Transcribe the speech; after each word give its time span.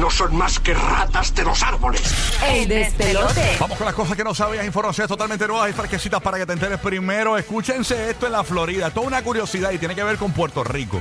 no 0.00 0.10
son 0.10 0.34
más 0.34 0.58
que 0.58 0.72
ratas 0.72 1.34
de 1.34 1.44
los 1.44 1.62
árboles. 1.62 2.02
El 2.42 2.66
despelote. 2.68 3.56
Vamos 3.60 3.76
con 3.76 3.84
las 3.84 3.94
cosas 3.94 4.16
que 4.16 4.24
no 4.24 4.34
sabías, 4.34 4.64
informaciones 4.64 5.08
totalmente 5.08 5.46
nuevas 5.46 5.68
y 5.70 5.72
fresquecitas 5.74 6.22
para 6.22 6.38
que 6.38 6.46
te 6.46 6.54
enteres 6.54 6.80
primero. 6.80 7.36
Escúchense 7.36 8.10
esto 8.10 8.26
en 8.26 8.32
la 8.32 8.42
Florida, 8.42 8.90
toda 8.90 9.06
una 9.06 9.22
curiosidad 9.22 9.70
y 9.72 9.78
tiene 9.78 9.94
que 9.94 10.02
ver 10.02 10.16
con 10.16 10.32
Puerto 10.32 10.64
Rico. 10.64 11.00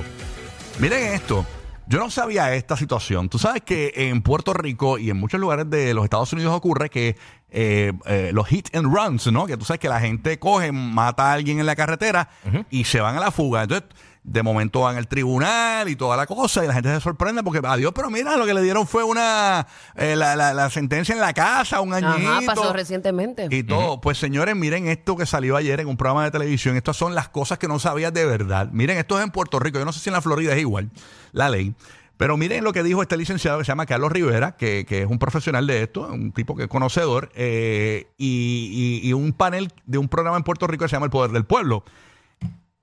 Miren 0.80 1.14
esto. 1.14 1.46
Yo 1.88 1.98
no 1.98 2.12
sabía 2.12 2.54
esta 2.54 2.78
situación. 2.78 3.30
Tú 3.30 3.40
sabes 3.40 3.64
que 3.64 3.94
en 3.96 4.22
Puerto 4.22 4.54
Rico 4.54 5.00
y 5.00 5.10
en 5.10 5.18
muchos 5.18 5.40
lugares 5.40 5.68
de 5.70 5.94
los 5.96 6.04
Estados 6.04 6.32
Unidos 6.34 6.54
ocurre 6.54 6.90
que 6.90 7.16
eh, 7.50 7.94
eh, 8.06 8.30
los 8.32 8.48
hit 8.48 8.76
and 8.76 8.94
runs, 8.94 9.26
¿no? 9.32 9.48
Que 9.48 9.58
tú 9.58 9.66
sabes 9.66 9.80
que 9.80 9.90
la 9.90 10.00
gente 10.00 10.38
coge, 10.38 10.72
mata 10.72 11.32
a 11.32 11.34
alguien 11.34 11.60
en 11.60 11.66
la 11.66 11.76
carretera 11.76 12.30
y 12.70 12.84
se 12.84 13.00
van 13.00 13.18
a 13.18 13.20
la 13.20 13.32
fuga. 13.32 13.64
Entonces, 13.64 13.90
de 14.32 14.44
momento 14.44 14.82
van 14.82 14.96
al 14.98 15.08
tribunal 15.08 15.90
y 15.90 15.96
toda 15.96 16.16
la 16.16 16.28
cosa 16.28 16.64
y 16.64 16.68
la 16.68 16.74
gente 16.76 16.94
se 16.94 17.02
sorprende 17.02 17.42
porque, 17.44 17.62
adiós, 17.66 17.92
pero 17.96 18.10
mira, 18.12 18.38
lo 18.38 18.46
que 18.46 18.54
le 18.54 18.62
dieron 18.62 18.86
fue 18.86 19.04
una 19.04 19.66
eh, 19.96 20.16
la, 20.16 20.36
la- 20.36 20.54
la 20.54 20.70
sentencia 20.70 21.14
en 21.16 21.20
la 21.22 21.34
casa, 21.34 21.82
un 21.82 21.94
añito. 21.94 22.30
Ajá, 22.30 22.42
pasó 22.46 22.72
recientemente. 22.74 23.48
Y 23.50 23.64
todo. 23.64 24.00
Pues 24.02 24.18
señores, 24.20 24.56
miren 24.56 24.88
esto 24.88 25.16
que 25.16 25.26
salió 25.26 25.56
ayer 25.56 25.80
en 25.80 25.88
un 25.88 25.98
programa 25.98 26.24
de 26.26 26.32
televisión. 26.32 26.76
Estas 26.78 26.96
son 26.96 27.16
las 27.16 27.30
cosas 27.30 27.58
que 27.58 27.68
no 27.68 27.80
sabías 27.80 28.14
de 28.14 28.26
verdad. 28.26 28.70
Miren, 28.72 28.98
esto 29.00 29.18
es 29.18 29.24
en 29.24 29.32
Puerto 29.32 29.60
Rico. 29.60 29.80
Yo 29.80 29.86
no 29.86 29.94
sé 29.94 30.00
si 30.00 30.10
en 30.10 30.14
la 30.14 30.22
Florida 30.22 30.54
es 30.54 30.60
igual 30.60 30.90
la 31.32 31.50
ley. 31.50 31.74
Pero 32.18 32.36
miren 32.36 32.64
lo 32.66 32.74
que 32.74 32.84
dijo 32.84 33.02
este 33.02 33.16
licenciado 33.18 33.58
que 33.60 33.64
se 33.64 33.72
llama 33.72 33.86
Carlos 33.86 34.12
Rivera, 34.12 34.58
que, 34.58 34.86
que 34.86 35.04
es 35.04 35.08
un 35.10 35.18
profesional 35.20 35.66
de 35.66 35.84
esto, 35.84 36.02
un 36.12 36.34
tipo 36.34 36.54
que 36.56 36.64
es 36.64 36.70
conocedor, 36.70 37.32
eh, 37.34 38.08
y, 38.18 39.00
y- 39.04 39.08
y 39.10 39.14
un 39.14 39.32
panel 39.34 39.72
de 39.86 39.98
un 39.98 40.10
programa 40.10 40.36
en 40.38 40.44
Puerto 40.44 40.68
Rico 40.68 40.84
que 40.84 40.90
se 40.90 40.98
llama 40.98 41.06
El 41.06 41.12
Poder 41.12 41.32
del 41.32 41.46
Pueblo. 41.46 41.84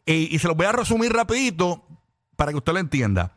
Y, 0.06 0.34
y 0.34 0.38
se 0.38 0.46
los 0.48 0.56
voy 0.56 0.66
a 0.66 0.72
resumir 0.72 1.12
rapidito 1.12 1.84
para 2.36 2.52
que 2.52 2.56
usted 2.58 2.72
lo 2.72 2.78
entienda. 2.78 3.32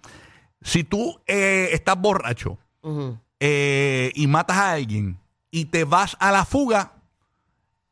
Si 0.61 0.83
tú 0.83 1.19
eh, 1.25 1.69
estás 1.73 1.97
borracho 1.99 2.57
Ujú. 2.81 3.17
eh, 3.39 4.11
y 4.15 4.27
matas 4.27 4.57
a 4.57 4.71
alguien 4.73 5.17
y 5.51 5.65
te 5.65 5.83
vas 5.83 6.15
a 6.19 6.31
la 6.31 6.45
fuga, 6.45 6.93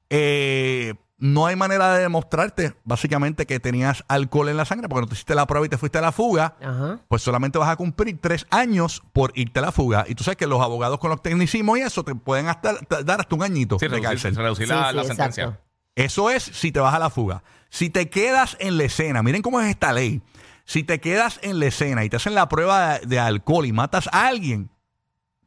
eh, 0.10 0.94
no 1.20 1.48
hay 1.48 1.56
manera 1.56 1.94
de 1.96 2.02
demostrarte 2.04 2.76
básicamente 2.84 3.48
que 3.48 3.60
tenías 3.60 4.04
alcohol 4.08 4.50
en 4.50 4.58
la 4.58 4.66
sangre 4.66 4.88
porque 4.88 5.02
no 5.02 5.08
te 5.08 5.16
hiciste 5.16 5.34
la 5.34 5.48
prueba 5.48 5.66
y 5.66 5.70
te 5.70 5.78
fuiste 5.78 5.98
a 5.98 6.02
la 6.02 6.12
fuga. 6.12 6.56
Ajá. 6.62 7.00
Pues 7.08 7.24
solamente 7.24 7.58
vas 7.58 7.70
a 7.70 7.76
cumplir 7.76 8.20
tres 8.22 8.46
años 8.52 9.02
por 9.14 9.32
irte 9.36 9.58
a 9.60 9.64
la 9.64 9.72
fuga. 9.72 10.06
Y 10.08 10.14
tú 10.14 10.24
sabes 10.24 10.38
que 10.38 10.46
los 10.46 10.62
abogados 10.62 11.00
con 11.00 11.10
los 11.10 11.22
tecnicismos 11.24 11.80
y 11.80 11.82
eso 11.82 12.04
te 12.04 12.14
pueden 12.14 12.48
hasta, 12.48 12.76
dar 13.04 13.22
hasta 13.22 13.36
un 13.36 13.42
añito 13.42 13.80
Sí, 13.80 13.86
de 13.88 13.90
reducir, 13.96 14.10
cárcel. 14.10 14.36
reducir 14.36 14.68
Sí, 14.68 14.74
la, 14.74 14.90
sí, 14.92 14.96
la 14.96 15.02
exacto. 15.04 15.58
Eso 15.98 16.30
es 16.30 16.44
si 16.44 16.72
te 16.72 16.80
vas 16.80 16.94
a 16.94 17.00
la 17.00 17.10
fuga. 17.10 17.44
Si 17.70 17.90
te 17.90 18.10
quedas 18.10 18.56
en 18.60 18.78
la 18.78 18.84
escena, 18.84 19.24
miren 19.24 19.42
cómo 19.42 19.60
es 19.60 19.68
esta 19.68 19.92
ley. 19.92 20.22
Si 20.64 20.84
te 20.84 21.00
quedas 21.00 21.40
en 21.42 21.60
la 21.60 21.66
escena 21.66 22.06
y 22.06 22.10
te 22.10 22.18
hacen 22.18 22.36
la 22.36 22.48
prueba 22.48 23.00
de, 23.00 23.08
de 23.08 23.20
alcohol 23.20 23.66
y 23.66 23.72
matas 23.72 24.08
a 24.12 24.28
alguien, 24.28 24.70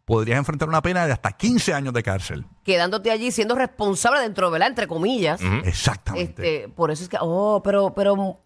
podrías 0.04 0.38
enfrentar 0.38 0.68
una 0.68 0.82
pena 0.82 1.06
de 1.06 1.12
hasta 1.12 1.30
15 1.30 1.72
años 1.72 1.94
de 1.94 2.02
cárcel. 2.02 2.44
Quedándote 2.64 3.12
allí 3.12 3.30
siendo 3.30 3.54
responsable 3.54 4.20
dentro, 4.20 4.50
¿verdad? 4.50 4.66
Entre 4.66 4.88
comillas. 4.88 5.40
Exactamente. 5.64 6.62
Este, 6.62 6.68
por 6.68 6.90
eso 6.90 7.04
es 7.04 7.08
que, 7.08 7.16
oh, 7.20 7.62
pero, 7.62 7.94
pero 7.94 8.42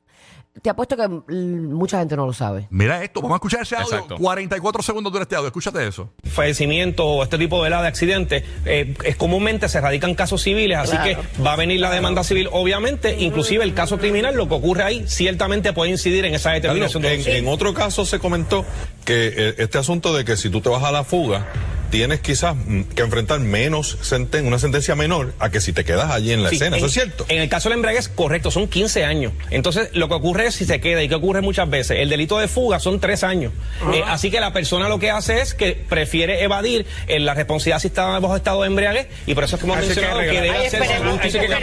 te 0.62 0.70
apuesto 0.70 0.96
que 0.96 1.08
mm, 1.08 1.72
mucha 1.72 1.98
gente 1.98 2.16
no 2.16 2.26
lo 2.26 2.32
sabe. 2.32 2.66
Mira 2.70 3.02
esto, 3.02 3.20
vamos 3.20 3.34
a 3.34 3.38
escuchar 3.38 3.62
ese 3.62 3.74
audio. 3.76 3.88
Exacto. 3.94 4.16
44 4.18 4.82
segundos 4.82 5.12
dura 5.12 5.22
este 5.24 5.36
audio, 5.36 5.48
escúchate 5.48 5.86
eso. 5.86 6.10
fallecimiento 6.24 7.04
o 7.04 7.22
este 7.22 7.38
tipo 7.38 7.60
¿verdad? 7.60 7.82
de 7.82 7.88
accidentes, 7.88 8.44
eh, 8.64 8.94
es 9.04 9.16
comúnmente 9.16 9.68
se 9.68 9.80
radican 9.80 10.14
casos 10.14 10.42
civiles, 10.42 10.78
así 10.78 10.96
Claro. 10.96 11.22
que 11.22 11.42
va 11.42 11.52
a 11.54 11.56
venir 11.56 11.80
la 11.80 11.90
demanda 11.90 12.22
civil, 12.24 12.48
obviamente, 12.52 13.16
inclusive 13.20 13.64
el 13.64 13.74
caso 13.74 13.98
criminal, 13.98 14.34
lo 14.36 14.48
que 14.48 14.54
ocurre 14.54 14.84
ahí, 14.84 15.04
ciertamente 15.08 15.72
puede 15.72 15.90
incidir 15.90 16.24
en 16.24 16.34
esa 16.34 16.50
Carlos, 16.50 16.62
determinación 16.62 17.02
de 17.02 17.14
en, 17.38 17.44
en 17.44 17.48
otro 17.52 17.74
caso 17.74 18.04
se 18.04 18.18
comentó 18.18 18.64
que 19.04 19.32
eh, 19.36 19.54
este 19.58 19.78
asunto 19.78 20.14
de 20.14 20.24
que 20.24 20.36
si 20.36 20.50
tú 20.50 20.60
te 20.60 20.68
vas 20.68 20.82
a 20.84 20.92
la 20.92 21.04
fuga, 21.04 21.46
tienes 21.94 22.18
quizás 22.18 22.56
que 22.96 23.02
enfrentar 23.02 23.38
menos 23.38 23.96
senten 24.02 24.48
una 24.48 24.58
sentencia 24.58 24.96
menor 24.96 25.32
a 25.38 25.50
que 25.50 25.60
si 25.60 25.72
te 25.72 25.84
quedas 25.84 26.10
allí 26.10 26.32
en 26.32 26.42
la 26.42 26.48
Sí, 26.48 26.56
escena. 26.56 26.76
en, 26.76 26.78
¿Eso 26.78 26.86
es 26.86 26.92
cierto? 26.92 27.24
En 27.28 27.40
el 27.40 27.48
caso 27.48 27.68
del 27.68 27.76
embriague 27.76 28.00
es 28.00 28.08
correcto, 28.08 28.50
son 28.50 28.66
15 28.66 29.04
años. 29.04 29.32
Entonces, 29.50 29.90
lo 29.92 30.08
que 30.08 30.14
ocurre 30.14 30.48
es 30.48 30.56
si 30.56 30.64
se 30.64 30.80
queda, 30.80 31.04
y 31.04 31.08
que 31.08 31.14
ocurre 31.14 31.40
muchas 31.40 31.70
veces, 31.70 31.98
el 32.00 32.08
delito 32.08 32.36
de 32.40 32.48
fuga 32.48 32.80
son 32.80 32.98
3 32.98 33.22
años. 33.22 33.52
Eh, 33.92 34.02
así 34.08 34.28
que 34.32 34.40
la 34.40 34.52
persona 34.52 34.88
lo 34.88 34.98
que 34.98 35.12
hace 35.12 35.40
es 35.40 35.54
que 35.54 35.72
prefiere 35.88 36.42
evadir 36.42 36.84
eh, 37.06 37.20
la 37.20 37.32
responsabilidad 37.34 37.78
si 37.78 37.86
está 37.86 38.18
bajo 38.18 38.34
estado 38.34 38.62
de 38.62 38.66
embriague, 38.66 39.08
y 39.26 39.34
por 39.36 39.44
eso 39.44 39.54
es 39.54 39.60
que 39.62 39.66
hemos 39.66 39.78
Así 39.78 39.86
que 39.86 39.94
mencionado 39.94 40.20
que, 40.20 40.26
debe 40.26 40.50
Ay, 40.50 40.66
hacerse 40.66 40.96
justicia 40.98 41.40
que 41.40 41.46
que 41.46 41.54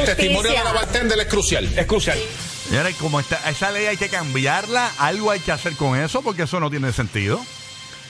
el 0.00 0.04
testimonio 0.06 0.52
de 0.52 0.64
la 0.64 0.72
bartender 0.72 1.18
es 1.20 1.26
crucial. 1.26 1.68
Es 1.76 1.84
crucial. 1.84 2.18
Señores, 2.66 2.96
como 2.96 3.20
está, 3.20 3.38
esa 3.50 3.70
ley 3.72 3.84
hay 3.84 3.98
que 3.98 4.08
cambiarla, 4.08 4.90
algo 4.96 5.30
hay 5.30 5.40
que 5.40 5.52
hacer 5.52 5.74
con 5.74 5.98
eso 5.98 6.22
porque 6.22 6.44
eso 6.44 6.60
no 6.60 6.70
tiene 6.70 6.92
sentido. 6.94 7.44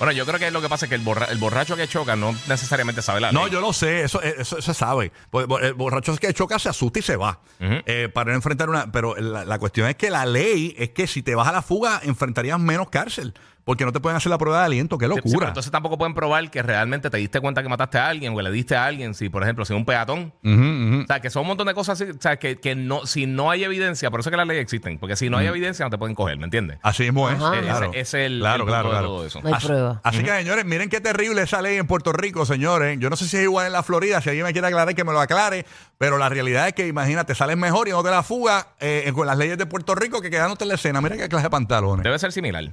Bueno, 0.01 0.13
yo 0.13 0.27
creo 0.27 0.41
que 0.41 0.51
lo 0.51 0.61
que 0.61 0.69
pasa 0.69 0.87
es 0.87 0.89
que 0.89 0.97
el, 0.97 1.03
borra- 1.05 1.29
el 1.31 1.39
borracho 1.39 1.77
que 1.77 1.87
choca 1.87 2.17
no 2.17 2.35
necesariamente 2.49 3.03
sabe 3.03 3.21
la 3.21 3.31
No, 3.31 3.45
ley. 3.45 3.53
yo 3.53 3.61
lo 3.61 3.73
sé, 3.73 4.03
eso, 4.03 4.21
eso, 4.21 4.41
eso 4.59 4.61
se 4.63 4.75
sabe. 4.75 5.13
Pues, 5.31 5.47
El 5.63 5.75
borracho 5.75 6.17
que 6.17 6.35
choca 6.35 6.59
se 6.59 6.69
asusta 6.71 6.99
y 6.99 7.03
se 7.03 7.15
va 7.17 7.39
eh, 7.61 8.09
para 8.13 8.31
no 8.31 8.37
enfrentar 8.37 8.69
una. 8.69 8.91
Pero 8.91 9.15
la, 9.17 9.45
la 9.45 9.59
cuestión 9.61 9.87
es 9.89 9.95
que 9.97 10.11
la 10.11 10.27
ley 10.27 10.75
es 10.77 10.91
que 10.91 11.07
si 11.07 11.23
te 11.23 11.37
vas 11.37 11.47
a 11.47 11.53
la 11.53 11.63
fuga 11.63 12.01
enfrentarías 12.03 12.59
menos 12.59 12.89
cárcel 12.89 13.35
porque 13.65 13.85
no 13.85 13.93
te 13.93 14.01
pueden 14.01 14.17
hacer 14.17 14.31
la 14.31 14.39
prueba 14.39 14.61
de 14.61 14.65
aliento. 14.67 14.99
¡Qué 14.99 15.07
Sí, 15.07 15.13
sí, 15.15 15.21
pero 15.23 15.31
locura! 15.33 15.49
entonces 15.49 15.71
tampoco 15.73 15.99
pueden 15.99 16.15
probar 16.15 16.51
que 16.51 16.63
realmente 16.63 17.11
te 17.11 17.17
diste 17.19 17.41
cuenta 17.41 17.63
que 17.63 17.69
mataste 17.69 17.99
a 17.99 18.09
alguien 18.09 18.33
o 18.33 18.37
que 18.37 18.43
le 18.43 18.51
diste 18.51 18.77
a 18.77 18.85
alguien, 18.87 19.15
si 19.15 19.29
por 19.29 19.43
ejemplo, 19.43 19.65
si 19.65 19.73
un 19.75 19.85
peatón. 19.85 20.33
O 20.45 21.07
sea, 21.07 21.21
que 21.21 21.31
son 21.31 21.43
un 21.43 21.49
montón 21.49 21.67
de 21.67 21.75
cosas 21.75 22.01
así, 22.01 22.11
o 22.11 22.21
sea, 22.21 22.37
que, 22.39 22.57
que 22.59 22.75
no, 22.75 23.07
si 23.07 23.27
no 23.27 23.51
hay 23.51 23.65
evidencia, 23.65 24.11
por 24.11 24.21
eso 24.21 24.29
es 24.29 24.33
que 24.33 24.37
las 24.37 24.47
leyes 24.47 24.63
existen, 24.63 24.99
porque 24.99 25.17
si 25.17 25.29
no 25.31 25.39
hay 25.39 25.47
evidencia 25.47 25.85
no 25.85 25.91
te 25.91 25.99
pueden 25.99 26.15
coger, 26.15 26.39
¿me 26.39 26.45
entiendes? 26.45 26.79
Así 26.83 27.03
mismo 27.05 27.29
es. 27.31 27.37
Ajá. 27.41 27.61
Claro. 27.61 27.91
Es 27.95 28.15
el- 28.15 28.41
claro, 28.41 28.65
el 28.65 28.69
claro, 28.69 28.89
de 28.89 28.93
claro. 28.93 29.07
todo 29.09 29.27
eso. 29.27 29.41
No 29.43 29.49
hay 29.49 29.55
Así- 29.55 29.67
prueba. 29.67 30.01
Así 30.05 30.23
que, 30.23 30.31
señores, 30.31 30.65
miren 30.65 30.89
qué 30.89 31.01
terrible 31.01 31.43
esa 31.43 31.61
ley 31.63 31.77
en 31.77 31.87
Puerto 31.87 32.13
Rico, 32.13 32.45
señores. 32.47 32.99
Yo 33.01 33.11
no 33.11 33.17
sé 33.17 33.27
si 33.29 33.37
es 33.37 33.43
igual 33.45 33.67
en 33.67 33.73
la 33.73 33.83
Florida. 33.83 34.21
Si 34.21 34.29
alguien 34.29 34.47
me 34.47 34.53
quiere 34.53 34.67
aclarar, 34.69 34.95
que 34.95 35.05
me 35.05 35.13
lo 35.13 35.21
aclare. 35.21 35.65
Pero 35.99 36.17
la 36.19 36.29
realidad 36.29 36.67
es 36.69 36.75
que, 36.75 36.87
imagínate, 36.87 37.35
sales 37.35 37.57
mejor 37.57 37.89
y 37.89 37.91
no 37.91 38.03
te 38.03 38.11
la 38.11 38.23
fuga 38.23 38.69
eh, 38.81 39.11
con 39.15 39.27
las 39.27 39.37
leyes 39.37 39.59
de 39.59 39.67
Puerto 39.67 39.95
Rico 39.95 40.21
que 40.23 40.31
quedándote 40.31 40.65
en 40.65 40.69
la 40.69 40.75
escena. 40.75 41.01
Mira 41.01 41.17
qué 41.17 41.29
clase 41.29 41.45
de 41.45 41.51
pantalones. 41.51 42.05
Debe 42.05 42.19
ser 42.19 42.33
similar. 42.33 42.71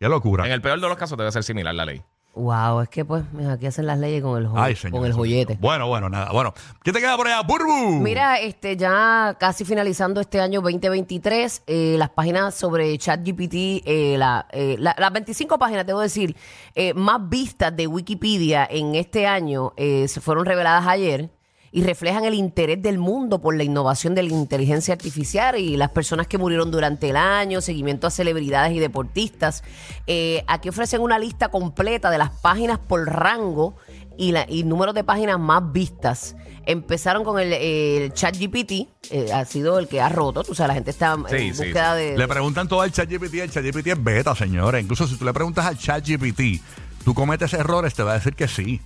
Qué 0.00 0.08
locura. 0.08 0.46
En 0.46 0.52
el 0.52 0.60
peor 0.62 0.80
de 0.80 0.88
los 0.88 0.96
casos 0.96 1.18
debe 1.18 1.32
ser 1.32 1.42
similar 1.42 1.74
la 1.74 1.84
ley. 1.84 2.02
Wow, 2.34 2.82
es 2.82 2.88
que 2.88 3.04
pues, 3.04 3.24
mira, 3.32 3.54
aquí 3.54 3.66
hacen 3.66 3.84
las 3.86 3.98
leyes 3.98 4.22
con 4.22 4.38
el, 4.40 4.46
jo- 4.46 4.56
Ay, 4.56 4.76
señor. 4.76 4.98
con 5.00 5.06
el 5.08 5.12
joyete. 5.12 5.58
Bueno, 5.60 5.88
bueno, 5.88 6.08
nada. 6.08 6.30
Bueno, 6.30 6.54
¿qué 6.84 6.92
te 6.92 7.00
queda 7.00 7.16
por 7.16 7.26
allá, 7.26 7.42
Burbu? 7.42 7.98
Mira, 7.98 8.38
este, 8.38 8.76
ya 8.76 9.36
casi 9.40 9.64
finalizando 9.64 10.20
este 10.20 10.40
año 10.40 10.60
2023, 10.60 11.64
eh, 11.66 11.96
las 11.98 12.10
páginas 12.10 12.54
sobre 12.54 12.96
ChatGPT, 12.96 13.82
eh, 13.84 14.14
la, 14.18 14.46
eh, 14.52 14.76
la- 14.78 14.94
las 14.98 15.12
25 15.12 15.58
páginas, 15.58 15.84
debo 15.84 15.98
decir, 15.98 16.36
eh, 16.76 16.94
más 16.94 17.28
vistas 17.28 17.74
de 17.74 17.88
Wikipedia 17.88 18.68
en 18.70 18.94
este 18.94 19.26
año 19.26 19.72
eh, 19.76 20.06
se 20.06 20.20
fueron 20.20 20.44
reveladas 20.44 20.86
ayer 20.86 21.30
y 21.72 21.82
reflejan 21.82 22.24
el 22.24 22.34
interés 22.34 22.80
del 22.82 22.98
mundo 22.98 23.40
por 23.40 23.56
la 23.56 23.64
innovación 23.64 24.14
de 24.14 24.22
la 24.22 24.30
inteligencia 24.30 24.94
artificial 24.94 25.56
y 25.58 25.76
las 25.76 25.90
personas 25.90 26.26
que 26.26 26.38
murieron 26.38 26.70
durante 26.70 27.10
el 27.10 27.16
año, 27.16 27.60
seguimiento 27.60 28.06
a 28.06 28.10
celebridades 28.10 28.72
y 28.72 28.78
deportistas. 28.78 29.62
Eh, 30.06 30.44
aquí 30.46 30.68
ofrecen 30.68 31.00
una 31.00 31.18
lista 31.18 31.48
completa 31.48 32.10
de 32.10 32.18
las 32.18 32.30
páginas 32.30 32.78
por 32.78 33.04
rango 33.06 33.76
y, 34.16 34.32
la, 34.32 34.46
y 34.48 34.64
números 34.64 34.94
de 34.94 35.04
páginas 35.04 35.38
más 35.38 35.72
vistas. 35.72 36.36
Empezaron 36.66 37.24
con 37.24 37.38
el, 37.40 37.52
el 37.52 38.12
ChatGPT, 38.12 38.88
eh, 39.10 39.32
ha 39.32 39.44
sido 39.44 39.78
el 39.78 39.88
que 39.88 40.00
ha 40.00 40.08
roto, 40.08 40.42
tú 40.44 40.54
sabes, 40.54 40.68
la 40.68 40.74
gente 40.74 40.90
está 40.90 41.16
Sí, 41.28 41.36
en 41.36 41.54
sí, 41.54 41.64
búsqueda 41.64 41.94
de... 41.94 42.18
Le 42.18 42.28
preguntan 42.28 42.68
todo 42.68 42.82
al 42.82 42.92
ChatGPT. 42.92 43.34
El 43.34 43.50
ChatGPT 43.50 43.86
es 43.86 44.04
beta, 44.04 44.34
señores. 44.34 44.82
Incluso 44.82 45.06
si 45.06 45.16
tú 45.16 45.24
le 45.24 45.32
preguntas 45.32 45.64
al 45.64 45.78
ChatGPT, 45.78 46.62
tú 47.04 47.14
cometes 47.14 47.54
errores, 47.54 47.94
te 47.94 48.02
va 48.02 48.12
a 48.12 48.14
decir 48.14 48.34
que 48.34 48.48
sí. 48.48 48.80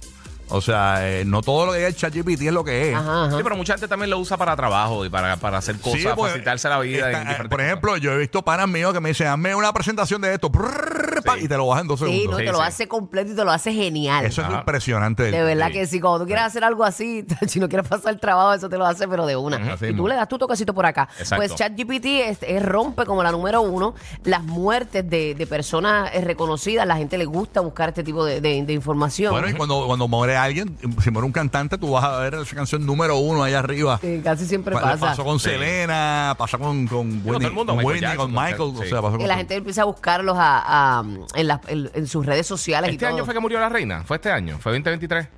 O 0.48 0.60
sea, 0.60 1.08
eh, 1.08 1.24
no 1.24 1.40
todo 1.40 1.64
lo 1.66 1.72
que 1.72 1.82
es 1.86 1.88
el 1.88 1.96
ChatGPT 1.96 2.42
es 2.42 2.52
lo 2.52 2.62
que 2.62 2.90
es. 2.90 2.94
Ajá, 2.96 3.24
ajá. 3.26 3.36
Sí, 3.36 3.42
pero 3.42 3.56
mucha 3.56 3.72
gente 3.74 3.88
también 3.88 4.10
lo 4.10 4.18
usa 4.18 4.36
para 4.36 4.54
trabajo 4.54 5.04
y 5.04 5.08
para, 5.08 5.36
para 5.36 5.58
hacer 5.58 5.76
cosas, 5.78 6.00
Sí, 6.00 6.06
pues, 6.14 6.30
facilitarse 6.32 6.68
la 6.68 6.78
vida. 6.80 7.06
está- 7.06 7.22
en 7.22 7.28
diferentes 7.28 7.48
por 7.48 7.58
cosas. 7.58 7.66
ejemplo, 7.66 7.96
yo 7.96 8.12
he 8.12 8.18
visto 8.18 8.42
panas 8.42 8.68
míos 8.68 8.92
que 8.92 9.00
me 9.00 9.08
dicen, 9.10 9.28
hazme 9.28 9.54
una 9.54 9.72
presentación 9.72 10.20
de 10.20 10.34
esto, 10.34 10.50
brrr, 10.50 10.91
y 11.40 11.48
te 11.48 11.56
lo 11.56 11.66
bajan 11.66 11.82
en 11.82 11.88
dos 11.88 12.00
Sí, 12.00 12.06
segundos. 12.06 12.30
no, 12.32 12.38
Sí, 12.38 12.44
te 12.44 12.52
lo 12.52 12.58
sí. 12.58 12.64
hace 12.66 12.88
completo 12.88 13.32
y 13.32 13.34
te 13.36 13.44
lo 13.44 13.50
hace 13.50 13.72
genial. 13.72 14.24
Eso 14.26 14.40
es 14.42 14.48
Ajá. 14.48 14.58
impresionante. 14.58 15.30
De 15.30 15.42
verdad 15.42 15.66
Sí. 15.68 15.72
que 15.74 15.86
sí, 15.86 16.00
cuando 16.00 16.20
tú 16.20 16.26
quieres 16.26 16.44
hacer 16.44 16.64
algo 16.64 16.84
así, 16.84 17.24
si 17.48 17.60
no 17.60 17.68
quieres 17.68 17.88
pasar 17.88 18.12
el 18.12 18.20
trabajo, 18.20 18.52
eso 18.54 18.68
te 18.68 18.78
lo 18.78 18.86
hace, 18.86 19.06
pero 19.08 19.26
de 19.26 19.36
una. 19.36 19.56
Así 19.74 19.84
y 19.84 19.88
mismo. 19.88 20.02
tú 20.04 20.08
le 20.08 20.14
das 20.14 20.28
tu 20.28 20.38
toquecito 20.38 20.74
por 20.74 20.86
acá. 20.86 21.08
Exacto. 21.18 21.36
Pues 21.36 21.54
ChatGPT 21.54 22.04
es, 22.06 22.38
es 22.42 22.62
rompe 22.64 23.04
como 23.06 23.22
la 23.22 23.30
número 23.32 23.62
uno 23.62 23.94
las 24.24 24.42
muertes 24.42 25.08
de, 25.08 25.34
de 25.34 25.46
personas 25.46 26.10
eh, 26.14 26.20
reconocidas. 26.22 26.86
La 26.86 26.96
gente 26.96 27.18
le 27.18 27.24
gusta 27.24 27.60
buscar 27.60 27.90
este 27.90 28.02
tipo 28.04 28.24
de, 28.24 28.40
de- 28.40 28.62
de 28.62 28.72
información. 28.72 29.32
Bueno, 29.32 29.48
y 29.48 29.54
cuando, 29.54 29.86
cuando 29.86 30.08
muere 30.08 30.36
alguien, 30.36 30.76
si 31.02 31.10
muere 31.10 31.26
un 31.26 31.32
cantante, 31.32 31.78
tú 31.78 31.90
vas 31.92 32.04
a 32.04 32.18
ver 32.18 32.34
esa 32.34 32.54
canción 32.56 32.84
número 32.86 33.16
uno 33.16 33.42
allá 33.42 33.58
arriba. 33.60 33.98
Sí, 34.00 34.20
casi 34.22 34.46
siempre 34.46 34.74
Pa- 34.74 34.80
pasa. 34.82 35.06
Pasó 35.06 35.24
con 35.24 35.38
Sí. 35.40 35.50
Selena, 35.50 36.34
pasó 36.38 36.58
con, 36.58 36.86
con 36.86 37.20
todo 37.22 37.36
el 37.38 37.52
mundo, 37.52 37.74
con, 37.74 37.84
Michael 37.84 37.86
Whitney, 38.02 38.16
con 38.16 38.32
Jackson, 38.32 38.32
Michael. 38.32 38.72
sí. 38.76 38.86
O 38.86 38.88
sea, 38.88 39.02
pasó 39.02 39.12
que 39.12 39.18
con 39.18 39.28
la 39.28 39.36
gente 39.36 39.54
empieza 39.56 39.82
a 39.82 39.84
buscarlos 39.84 40.36
a, 40.38 40.98
a- 40.98 41.04
en, 41.34 41.46
las- 41.48 41.60
en- 41.68 41.90
en 41.94 42.06
sus 42.06 42.24
redes 42.26 42.46
sociales 42.46 42.90
y 42.90 42.94
Este 42.94 43.06
todo. 43.06 43.14
año 43.16 43.24
fue 43.24 43.34
que 43.34 43.40
murió 43.40 43.58
la 43.60 43.68
reina. 43.68 44.02
¿Fue 44.04 44.16
este 44.16 44.30
año? 44.30 44.58
¿Fue 44.58 44.72
2023? 44.72 45.28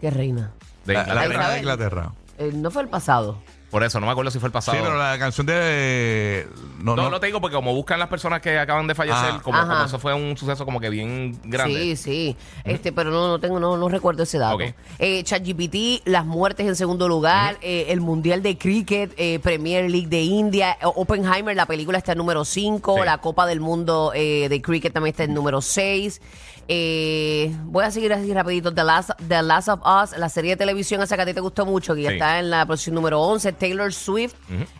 Qué 0.00 0.10
reina. 0.10 0.52
De 0.84 0.94
la, 0.94 1.04
reina 1.04 1.22
de 1.22 1.34
Isabel. 1.34 1.58
Inglaterra. 1.58 2.12
Eh, 2.38 2.50
no 2.54 2.70
fue 2.70 2.82
el 2.82 2.88
pasado. 2.88 3.42
Por 3.74 3.82
eso, 3.82 3.98
no 3.98 4.06
me 4.06 4.12
acuerdo 4.12 4.30
si 4.30 4.38
fue 4.38 4.46
el 4.46 4.52
pasado. 4.52 4.76
Sí, 4.78 4.84
pero 4.84 4.96
la 4.96 5.18
canción 5.18 5.48
de. 5.48 6.46
No, 6.78 6.94
no, 6.94 7.02
no. 7.02 7.10
no 7.10 7.18
te 7.18 7.26
digo 7.26 7.40
porque 7.40 7.56
como 7.56 7.74
buscan 7.74 7.98
las 7.98 8.06
personas 8.08 8.40
que 8.40 8.56
acaban 8.56 8.86
de 8.86 8.94
fallecer, 8.94 9.32
Ah. 9.32 9.40
como, 9.42 9.58
Ajá. 9.58 9.66
como 9.66 9.84
eso 9.86 9.98
fue 9.98 10.14
un 10.14 10.36
suceso 10.36 10.64
como 10.64 10.78
que 10.78 10.90
bien 10.90 11.36
grande. 11.42 11.74
Sí, 11.74 11.96
sí. 11.96 12.36
Este, 12.62 12.92
pero 12.92 13.10
no, 13.10 13.26
no 13.26 13.40
tengo, 13.40 13.58
no, 13.58 13.76
no 13.76 13.88
recuerdo 13.88 14.22
ese 14.22 14.38
dato. 14.38 14.54
Ok. 14.54 14.62
Eh, 15.00 15.24
ChatGPT, 15.24 16.06
las 16.06 16.24
muertes 16.24 16.68
en 16.68 16.76
segundo 16.76 17.08
lugar, 17.08 17.56
eh, 17.62 17.86
el 17.88 18.00
Mundial 18.00 18.44
de 18.44 18.56
Cricket, 18.56 19.12
eh, 19.16 19.40
Premier 19.40 19.90
League 19.90 20.06
de 20.06 20.22
India, 20.22 20.74
eh, 20.80 20.84
Oppenheimer, 20.84 21.56
la 21.56 21.66
película 21.66 21.98
está 21.98 22.12
en 22.12 22.18
número 22.18 22.44
5, 22.44 22.94
Sí. 22.98 23.04
la 23.04 23.18
Copa 23.18 23.44
del 23.44 23.58
Mundo 23.58 24.12
eh, 24.14 24.48
de 24.48 24.62
Cricket 24.62 24.92
también 24.92 25.14
está 25.14 25.24
en 25.24 25.34
número 25.34 25.60
6. 25.60 26.20
Eh, 26.68 27.54
voy 27.64 27.84
a 27.84 27.90
seguir 27.90 28.12
así 28.12 28.32
rapidito. 28.32 28.72
The 28.72 28.84
Last, 28.84 29.10
The 29.28 29.42
Last 29.42 29.68
of 29.68 29.80
Us, 29.80 30.16
la 30.16 30.28
serie 30.28 30.52
de 30.52 30.56
televisión 30.56 31.02
esa 31.02 31.16
que 31.16 31.22
a 31.22 31.26
ti 31.26 31.34
te 31.34 31.40
gustó 31.40 31.66
mucho, 31.66 31.94
que 31.94 32.02
ya 32.02 32.08
Sí. 32.10 32.14
está 32.16 32.38
en 32.38 32.50
la 32.50 32.64
posición 32.66 32.94
número 32.94 33.20
11. 33.20 33.52
Taylor 33.52 33.92
Swift, 33.92 34.34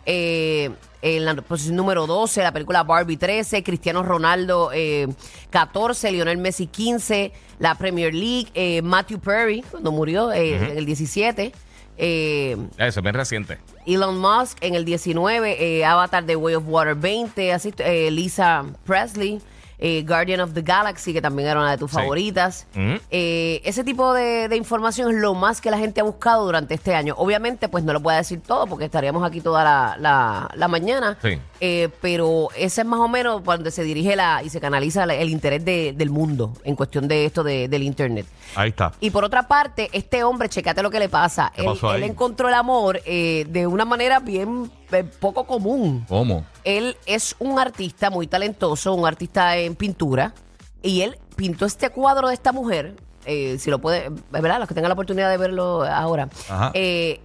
eh, 0.05 0.71
en 1.01 1.25
la 1.25 1.35
posición 1.35 1.75
número 1.75 2.07
12, 2.07 2.41
la 2.41 2.51
película 2.51 2.83
Barbie 2.83 3.17
13, 3.17 3.63
Cristiano 3.63 4.01
Ronaldo 4.01 4.71
eh, 4.73 5.07
14, 5.51 6.11
Lionel 6.11 6.37
Messi 6.39 6.65
15, 6.67 7.31
la 7.59 7.75
Premier 7.75 8.13
League, 8.13 8.47
eh, 8.55 8.81
Matthew 8.81 9.19
Perry, 9.19 9.61
cuando 9.69 9.91
murió, 9.91 10.31
eh, 10.31 10.55
en 10.71 10.77
el 10.77 10.85
17. 10.85 11.51
eh, 11.97 12.57
Eso 12.77 12.99
es 12.99 13.03
bien 13.03 13.13
reciente. 13.15 13.59
Elon 13.85 14.17
Musk 14.17 14.57
en 14.61 14.73
el 14.75 14.83
19, 14.83 15.77
eh, 15.79 15.85
Avatar 15.85 16.25
The 16.25 16.35
Way 16.35 16.55
of 16.55 16.63
Water 16.67 16.95
20, 16.95 17.53
así, 17.53 17.71
eh, 17.77 18.09
Lisa 18.11 18.65
Presley, 18.85 19.39
eh, 19.79 20.03
Guardian 20.07 20.39
of 20.41 20.53
the 20.53 20.61
Galaxy, 20.61 21.13
que 21.13 21.21
también 21.21 21.49
era 21.49 21.59
una 21.59 21.71
de 21.71 21.77
tus 21.77 21.91
Sí. 21.91 21.97
favoritas. 21.97 22.67
Ujú. 22.75 22.99
Eh, 23.11 23.61
ese 23.65 23.83
tipo 23.83 24.13
de, 24.13 24.47
de 24.47 24.55
información 24.55 25.11
es 25.13 25.21
lo 25.21 25.33
más 25.33 25.61
que 25.61 25.69
la 25.71 25.77
gente 25.77 26.01
ha 26.01 26.03
buscado 26.03 26.45
durante 26.45 26.73
este 26.73 26.95
año. 26.95 27.13
Obviamente, 27.17 27.67
pues 27.69 27.83
no 27.83 27.93
lo 27.93 28.01
puedo 28.01 28.17
decir 28.17 28.41
todo 28.41 28.67
porque 28.67 28.85
estaríamos 28.85 29.23
aquí 29.25 29.41
toda 29.41 29.63
la, 29.63 29.97
la- 29.99 30.49
la 30.55 30.67
mañana. 30.67 31.17
Sí. 31.21 31.37
Eh, 31.61 31.89
pero 32.01 32.49
ese 32.55 32.81
es 32.81 32.87
más 32.87 32.99
o 32.99 33.07
menos 33.07 33.43
donde 33.43 33.71
se 33.71 33.83
dirige 33.83 34.15
la 34.15 34.41
y 34.43 34.49
se 34.49 34.59
canaliza 34.59 35.05
la- 35.05 35.15
el 35.15 35.29
interés 35.29 35.63
de- 35.65 35.93
del 35.95 36.09
mundo 36.09 36.53
en 36.63 36.75
cuestión 36.75 37.07
de 37.07 37.25
esto 37.25 37.43
de- 37.43 37.67
del 37.67 37.83
Internet. 37.83 38.25
Ahí 38.55 38.69
está. 38.69 38.93
Y 38.99 39.09
por 39.09 39.23
otra 39.23 39.47
parte, 39.47 39.89
este 39.93 40.23
hombre, 40.23 40.49
checate 40.49 40.81
lo 40.83 40.89
que 40.89 40.99
le 40.99 41.09
pasa. 41.09 41.51
¿Qué 41.55 41.61
Él, 41.61 41.67
pasó 41.67 41.89
ahí? 41.91 41.97
él 42.03 42.09
encontró 42.09 42.47
el 42.47 42.53
amor 42.53 43.01
eh, 43.05 43.45
de 43.49 43.67
una 43.67 43.85
manera 43.85 44.19
bien 44.19 44.71
poco 45.19 45.45
común. 45.45 46.05
¿Cómo? 46.07 46.45
Él 46.63 46.97
es 47.05 47.35
un 47.39 47.59
artista 47.59 48.09
muy 48.09 48.27
talentoso, 48.27 48.93
un 48.93 49.05
artista 49.05 49.57
en 49.57 49.75
pintura, 49.75 50.33
y 50.81 51.01
él 51.01 51.17
pintó 51.35 51.65
este 51.65 51.89
cuadro 51.89 52.27
de 52.29 52.33
esta 52.33 52.51
mujer. 52.51 52.95
eh, 53.25 53.57
si 53.59 53.71
lo 53.71 53.79
puede, 53.79 54.11
¿verdad? 54.29 54.59
Los 54.59 54.67
que 54.67 54.75
tengan 54.75 54.89
la 54.89 54.93
oportunidad 54.93 55.29
de 55.31 55.37
verlo 55.37 55.83
ahora. 55.83 56.29
Ajá. 56.47 56.69
Eh, 56.75 57.21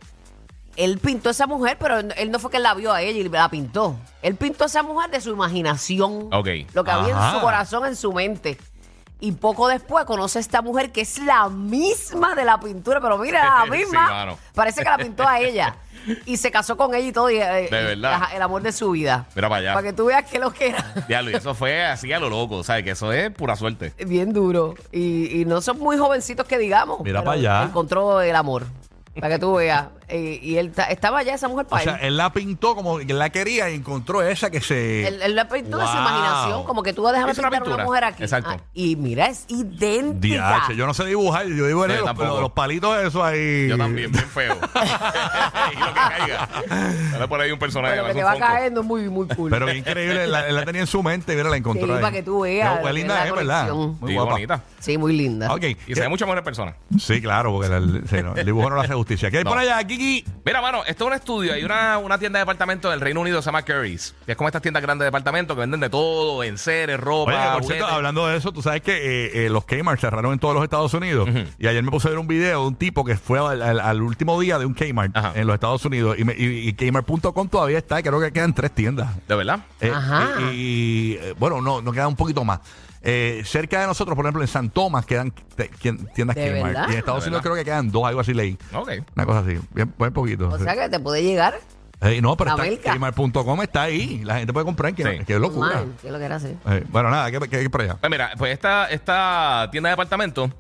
él 0.76 0.98
pintó 0.98 1.28
a 1.28 1.32
esa 1.32 1.46
mujer, 1.46 1.76
pero 1.78 1.98
él 1.98 2.30
no 2.30 2.38
fue 2.38 2.50
que 2.50 2.58
la 2.58 2.72
vio 2.72 2.90
a 2.92 3.02
ella 3.02 3.18
y 3.18 3.28
la 3.28 3.50
pintó. 3.50 3.96
Él 4.22 4.34
pintó 4.36 4.64
a 4.64 4.66
esa 4.66 4.82
mujer 4.82 5.10
de 5.10 5.20
su 5.20 5.30
imaginación. 5.30 6.28
Ok. 6.32 6.48
Lo 6.72 6.84
que 6.84 6.90
había 6.90 7.10
en 7.10 7.16
Ajá. 7.16 7.34
su 7.34 7.40
corazón, 7.42 7.86
en 7.86 7.96
su 7.96 8.12
mente. 8.14 8.56
Y 9.20 9.32
poco 9.32 9.69
después 9.69 10.05
conoce 10.06 10.38
a 10.38 10.40
esta 10.40 10.62
mujer 10.62 10.93
que 10.93 11.02
es 11.02 11.19
la 11.19 11.49
misma 11.50 12.34
de 12.34 12.44
la 12.44 12.58
pintura, 12.58 13.00
pero 13.00 13.19
mira, 13.19 13.44
la 13.44 13.64
Sí, 13.64 13.70
misma. 13.70 14.08
mano. 14.11 14.38
Parece 14.55 14.82
que 14.82 14.88
la 14.88 14.96
pintó 14.96 15.26
a 15.28 15.38
ella. 15.40 15.76
Y 16.25 16.38
se 16.38 16.50
casó 16.50 16.78
con 16.78 16.94
ella 16.94 17.06
y 17.08 17.12
todo. 17.12 17.31
y, 17.31 17.37
eh, 17.37 17.69
De 17.70 17.82
verdad. 17.82 18.22
El 18.34 18.40
amor 18.40 18.62
de 18.62 18.72
su 18.72 18.90
vida. 18.93 19.26
Mira 19.34 19.50
para 19.50 19.61
allá. 19.61 19.75
Para 19.75 19.87
que 19.88 19.93
tú 19.93 20.06
veas 20.06 20.25
que 20.25 20.38
lo 20.38 20.50
que 20.50 20.69
era. 20.69 20.82
Diablo, 21.06 21.31
y 21.31 21.34
eso 21.34 21.55
fue 21.55 21.84
así 21.84 22.11
a 22.14 22.19
lo 22.19 22.31
loco, 22.31 22.64
¿sabes? 22.64 22.84
Que 22.84 22.93
eso 22.93 23.12
es 23.12 23.31
pura 23.31 23.55
suerte. 23.56 23.93
Bien 24.06 24.32
duro. 24.32 24.75
Y, 24.93 25.40
y 25.43 25.44
no 25.44 25.61
son 25.61 25.78
muy 25.78 25.99
jovencitos 25.99 26.46
que 26.46 26.56
digamos. 26.56 27.00
Mira 27.00 27.20
pero 27.20 27.25
pa' 27.31 27.32
allá. 27.37 27.62
Encontró 27.64 28.22
el 28.22 28.34
amor. 28.34 28.64
Para 29.14 29.28
que 29.34 29.38
tú 29.38 29.55
veas. 29.56 29.88
Eh, 30.12 30.40
y 30.42 30.56
él 30.56 30.72
ta- 30.72 30.84
estaba 30.84 31.20
allá 31.20 31.34
esa 31.34 31.46
mujer 31.48 31.66
O 31.66 31.68
para 31.68 31.82
sea, 31.84 31.94
él. 31.96 32.08
él 32.08 32.16
la 32.16 32.32
pintó 32.32 32.74
como 32.74 32.98
que 32.98 33.12
la 33.14 33.30
quería 33.30 33.70
y 33.70 33.74
encontró 33.76 34.22
esa 34.22 34.50
que 34.50 34.60
se. 34.60 35.06
Él, 35.06 35.22
él 35.22 35.36
la 35.36 35.48
pintó 35.48 35.78
de 35.78 35.86
su 35.86 35.92
Wow. 35.92 36.00
imaginación, 36.00 36.64
como 36.64 36.82
que 36.82 36.92
tú 36.92 37.02
vas 37.02 37.12
a 37.12 37.16
dejar 37.16 37.30
Hizo 37.30 37.40
una 37.42 37.50
pintar 37.50 37.62
una 37.62 37.76
pintura. 37.76 37.84
mujer 37.84 38.04
aquí. 38.04 38.22
Exacto. 38.24 38.50
Ah, 38.52 38.60
y 38.74 38.96
mira, 38.96 39.26
es 39.26 39.44
idéntica. 39.48 40.62
DH, 40.68 40.74
yo 40.76 40.86
no 40.86 40.94
sé 40.94 41.04
dibujar, 41.06 41.46
yo 41.46 41.66
digo 41.66 41.84
Sí, 41.86 41.92
los, 41.92 42.04
tampoco. 42.04 42.28
los- 42.28 42.40
los 42.40 42.52
palitos 42.52 42.96
esos 43.02 43.22
ahí. 43.22 43.68
Yo 43.68 43.78
también, 43.78 44.10
bien 44.10 44.24
feo. 44.26 44.56
y 45.72 45.78
lo 45.78 45.86
que 45.86 45.92
caiga. 45.94 46.48
Dale 47.12 47.28
por 47.28 47.40
ahí 47.40 47.50
un 47.52 47.58
personaje. 47.58 47.94
Pero 47.94 48.06
que 48.08 48.12
te 48.14 48.18
un 48.24 48.24
va 48.26 48.36
cayendo 48.38 48.82
muy, 48.82 49.08
muy 49.08 49.26
cool. 49.28 49.50
Pero 49.50 49.66
qué 49.66 49.76
increíble, 49.76 50.26
la- 50.26 50.48
él 50.48 50.54
la 50.54 50.64
tenía 50.64 50.80
en 50.82 50.86
su 50.86 51.02
mente, 51.02 51.34
mira, 51.36 51.48
la 51.50 51.56
encontró 51.56 51.86
Sí, 51.86 51.92
ahí. 51.92 52.00
para 52.00 52.12
que 52.12 52.22
tú 52.22 52.40
veas, 52.40 52.80
Qué 52.80 52.92
linda 52.92 53.24
es, 53.26 53.32
¿verdad? 53.32 53.68
conexión. 53.68 53.98
Muy 54.00 54.10
Sí, 54.10 54.14
guapa. 54.16 54.32
bonita. 54.32 54.62
sí, 54.78 54.98
muy 54.98 55.12
linda. 55.16 55.54
Ok. 55.54 55.64
Y 55.86 55.94
se 55.94 56.00
ve 56.00 56.08
mucho 56.08 56.24
mejor 56.26 56.38
en 56.38 56.44
persona. 56.44 56.74
Sí, 56.98 57.20
claro, 57.20 57.52
porque 57.52 57.72
el, 57.74 58.02
sí, 58.08 58.16
no, 58.22 58.34
el 58.34 58.46
dibujo 58.46 58.70
no 58.70 58.76
le 58.76 58.82
hace 58.82 58.94
justicia. 58.94 59.30
¿Qué 59.30 59.38
hay 59.38 59.44
No. 59.44 59.50
por 59.50 59.58
allá, 59.58 59.82
Kiki? 60.00 60.25
Mira, 60.44 60.62
mano, 60.62 60.82
esto 60.87 61.05
es 61.05 61.08
un 61.08 61.12
estudio. 61.14 61.52
Hay 61.52 61.62
una, 61.64 61.99
una 61.99 62.19
tienda 62.19 62.38
de 62.38 62.43
departamento 62.43 62.88
del 62.91 63.00
Reino 63.00 63.20
Unido 63.20 63.37
que 63.38 63.43
se 63.43 63.47
llama 63.47 63.62
Curry's. 63.62 64.14
Que 64.25 64.32
es 64.32 64.37
como 64.38 64.49
estas 64.49 64.62
tiendas 64.62 64.82
grandes 64.82 65.00
de 65.00 65.06
departamento 65.06 65.55
que 65.55 65.61
venden 65.61 65.81
de 65.81 65.91
todo, 65.91 66.43
enseres, 66.43 66.99
ropa, 66.99 67.31
Oye, 67.32 67.38
por 67.38 67.50
cierto, 67.64 67.67
juguetes. 67.85 67.93
hablando 67.93 68.26
de 68.26 68.37
eso, 68.38 68.50
tú 68.52 68.62
sabes 68.62 68.81
que 68.82 68.93
eh, 68.97 69.47
eh, 69.47 69.50
los 69.50 69.64
Kmart 69.67 70.00
cerraron 70.00 70.32
en 70.32 70.38
todos 70.38 70.55
los 70.55 70.64
Estados 70.64 70.94
Unidos. 70.94 71.29
Y 71.58 71.67
ayer 71.67 71.82
me 71.82 71.91
puse 71.91 72.08
a 72.08 72.11
ver 72.11 72.19
un 72.19 72.26
video 72.26 72.62
de 72.62 72.67
un 72.69 72.75
tipo 72.76 73.05
que 73.05 73.17
fue 73.17 73.38
al, 73.38 73.61
al- 73.62 73.81
al 73.81 74.02
último 74.02 74.41
día 74.41 74.58
de 74.58 74.64
un 74.67 74.75
Kmart 74.75 75.17
Ajá. 75.17 75.32
en 75.35 75.47
los 75.47 75.55
Estados 75.55 75.85
Unidos. 75.85 76.17
Y, 76.19 76.25
me- 76.25 76.35
y- 76.37 76.69
y 76.69 76.73
Kmart.com 76.73 77.49
todavía 77.49 77.79
está, 77.79 78.03
creo 78.03 78.20
que 78.20 78.32
quedan 78.32 78.55
tres 78.55 78.70
tiendas. 78.73 79.11
¿De 79.29 79.35
verdad? 79.37 79.61
Eh, 79.81 79.93
Ajá. 79.94 80.29
Y, 80.41 80.55
y, 80.55 81.12
eh, 81.20 81.35
bueno, 81.38 81.61
no, 81.61 81.82
nos 81.82 81.93
queda 81.94 82.08
un 82.08 82.17
poquito 82.17 82.43
más. 82.44 82.61
Eh, 83.03 83.41
cerca 83.46 83.81
de 83.81 83.87
nosotros, 83.87 84.14
por 84.14 84.26
ejemplo, 84.26 84.43
en 84.43 84.49
San 84.49 84.69
Tomás 84.69 85.06
quedan 85.06 85.31
te- 85.56 85.70
quien- 85.70 86.06
tiendas 86.12 86.37
¿De 86.37 86.50
Kmart. 86.50 86.64
verdad? 86.75 86.88
Y 86.88 86.93
en 86.93 86.99
Estados 86.99 87.25
¿De 87.25 87.29
Unidos 87.31 87.43
verdad? 87.43 87.55
creo 87.55 87.55
que 87.56 87.64
quedan 87.64 87.91
dos, 87.91 88.05
algo 88.06 88.20
así 88.20 88.35
leí. 88.35 88.58
Ok. 88.75 88.91
Una 89.17 89.25
cosa 89.26 89.38
así, 89.38 89.58
bien, 89.73 89.89
bien 89.98 90.12
poquito. 90.12 90.48
O 90.48 90.58
sí. 90.58 90.64
sea 90.64 90.75
que 90.75 90.88
te 90.88 91.00
puede 91.00 91.22
llegar. 91.22 91.58
Eh, 92.02 92.22
no, 92.22 92.34
pero 92.37 92.56
la 92.56 92.64
está, 92.64 92.90
Melca. 92.90 92.94
Kmart.com 92.96 93.62
está 93.62 93.82
ahí. 93.82 94.22
La 94.25 94.38
gente 94.38 94.52
puede 94.52 94.64
comprar. 94.64 94.94
Que, 94.94 95.02
Sí. 95.19 95.25
que 95.26 95.38
locura. 95.38 95.75
Man, 95.75 95.94
¿Qué 96.00 96.06
es 96.06 96.12
lo 96.12 96.19
que 96.19 96.25
era 96.25 96.37
hacer? 96.37 96.54
Eh, 96.69 96.84
bueno, 96.88 97.10
nada, 97.10 97.31
¿qué, 97.31 97.38
qué, 97.40 97.48
qué 97.48 97.69
por 97.70 97.82
allá? 97.82 97.96
Pues 98.00 98.10
mira, 98.10 98.31
pues 98.38 98.52
esta, 98.52 98.87
esta 98.88 99.69
tienda 99.70 99.90
de 99.90 99.92
departamento, 99.92 100.50